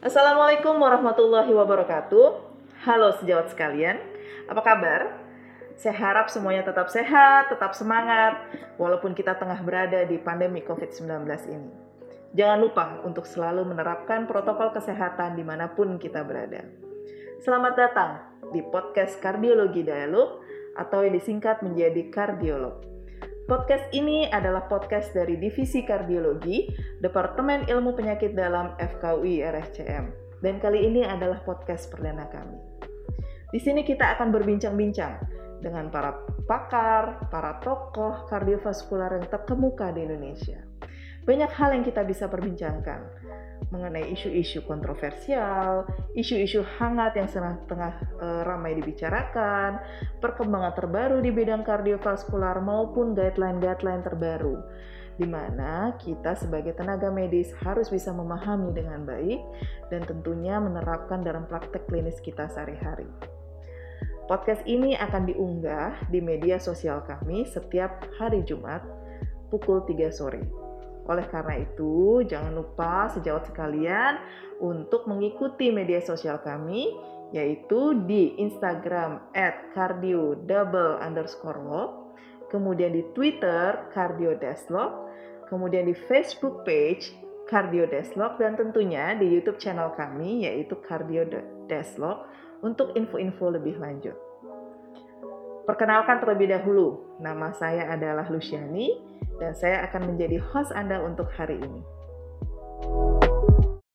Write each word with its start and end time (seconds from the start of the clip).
Assalamualaikum 0.00 0.80
warahmatullahi 0.80 1.52
wabarakatuh. 1.52 2.40
Halo 2.88 3.12
sejawat 3.20 3.52
sekalian, 3.52 4.00
apa 4.48 4.64
kabar? 4.64 5.20
Saya 5.76 5.92
harap 5.92 6.32
semuanya 6.32 6.64
tetap 6.64 6.88
sehat, 6.88 7.52
tetap 7.52 7.76
semangat, 7.76 8.40
walaupun 8.80 9.12
kita 9.12 9.36
tengah 9.36 9.60
berada 9.60 10.08
di 10.08 10.16
pandemi 10.16 10.64
COVID-19 10.64 11.28
ini. 11.52 11.68
Jangan 12.32 12.58
lupa 12.64 13.04
untuk 13.04 13.28
selalu 13.28 13.76
menerapkan 13.76 14.24
protokol 14.24 14.72
kesehatan 14.72 15.36
di 15.36 15.44
mana 15.44 15.68
pun 15.68 16.00
kita 16.00 16.24
berada. 16.24 16.64
Selamat 17.44 17.76
datang 17.76 18.24
di 18.56 18.64
podcast 18.64 19.20
Kardiologi 19.20 19.84
Dialog 19.84 20.40
atau 20.80 21.04
yang 21.04 21.12
disingkat 21.12 21.60
menjadi 21.60 22.08
Kardiolog. 22.08 22.89
Podcast 23.50 23.90
ini 23.90 24.30
adalah 24.30 24.70
podcast 24.70 25.10
dari 25.10 25.34
Divisi 25.34 25.82
Kardiologi, 25.82 26.70
Departemen 27.02 27.66
Ilmu 27.66 27.98
Penyakit 27.98 28.38
Dalam 28.38 28.78
FKUI 28.78 29.42
RSCM. 29.42 30.38
Dan 30.38 30.62
kali 30.62 30.86
ini 30.86 31.02
adalah 31.02 31.42
podcast 31.42 31.90
perdana 31.90 32.30
kami. 32.30 32.54
Di 33.50 33.58
sini 33.58 33.82
kita 33.82 34.14
akan 34.14 34.30
berbincang-bincang 34.30 35.18
dengan 35.58 35.90
para 35.90 36.22
pakar, 36.46 37.26
para 37.26 37.58
tokoh 37.58 38.30
kardiovaskular 38.30 39.18
yang 39.18 39.26
terkemuka 39.26 39.90
di 39.98 40.06
Indonesia. 40.06 40.62
Banyak 41.24 41.50
hal 41.52 41.76
yang 41.76 41.84
kita 41.84 42.02
bisa 42.04 42.26
perbincangkan 42.26 43.00
mengenai 43.70 44.10
isu-isu 44.10 44.66
kontroversial, 44.66 45.86
isu-isu 46.18 46.64
hangat 46.80 47.14
yang 47.14 47.28
tengah 47.70 47.94
e, 48.18 48.26
ramai 48.42 48.74
dibicarakan, 48.74 49.78
perkembangan 50.18 50.74
terbaru 50.74 51.22
di 51.22 51.30
bidang 51.30 51.62
kardiovaskular 51.62 52.58
maupun 52.64 53.14
guideline-guideline 53.14 54.02
terbaru 54.02 54.58
di 55.20 55.28
mana 55.28 55.92
kita 56.00 56.32
sebagai 56.32 56.72
tenaga 56.72 57.12
medis 57.12 57.52
harus 57.60 57.92
bisa 57.92 58.08
memahami 58.08 58.72
dengan 58.72 59.04
baik 59.04 59.36
dan 59.92 60.00
tentunya 60.08 60.56
menerapkan 60.56 61.20
dalam 61.20 61.44
praktek 61.44 61.84
klinis 61.92 62.16
kita 62.24 62.48
sehari-hari. 62.48 63.04
Podcast 64.24 64.64
ini 64.64 64.96
akan 64.96 65.28
diunggah 65.28 66.08
di 66.08 66.24
media 66.24 66.56
sosial 66.56 67.04
kami 67.04 67.44
setiap 67.44 68.00
hari 68.16 68.40
Jumat 68.48 68.80
pukul 69.52 69.84
3 69.84 70.08
sore. 70.08 70.69
Oleh 71.10 71.26
karena 71.26 71.58
itu, 71.58 72.22
jangan 72.22 72.54
lupa 72.54 73.10
sejawat 73.10 73.50
sekalian 73.50 74.22
untuk 74.62 75.10
mengikuti 75.10 75.74
media 75.74 75.98
sosial 75.98 76.38
kami, 76.38 76.94
yaitu 77.34 77.98
di 78.06 78.38
Instagram 78.38 79.18
at 79.34 79.74
cardio 79.74 80.38
double 80.46 81.02
underscore 81.02 81.58
log, 81.58 81.90
kemudian 82.46 82.94
di 82.94 83.02
Twitter 83.10 83.90
cardio 83.90 84.38
deslog, 84.38 85.10
kemudian 85.50 85.90
di 85.90 85.98
Facebook 86.06 86.62
page 86.62 87.10
cardio 87.50 87.90
deslog, 87.90 88.38
dan 88.38 88.54
tentunya 88.54 89.18
di 89.18 89.26
YouTube 89.26 89.58
channel 89.58 89.90
kami, 89.98 90.46
yaitu 90.46 90.78
cardio 90.86 91.26
deslog, 91.66 92.22
untuk 92.62 92.94
info-info 92.94 93.50
lebih 93.50 93.82
lanjut. 93.82 94.14
Perkenalkan 95.66 96.22
terlebih 96.22 96.54
dahulu, 96.54 97.18
nama 97.18 97.50
saya 97.50 97.90
adalah 97.90 98.30
Luciani 98.30 99.10
dan 99.40 99.56
saya 99.56 99.88
akan 99.88 100.14
menjadi 100.14 100.36
host 100.52 100.70
Anda 100.76 101.00
untuk 101.00 101.32
hari 101.32 101.56
ini. 101.56 101.99